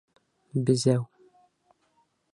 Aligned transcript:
Безәү! 0.69 1.05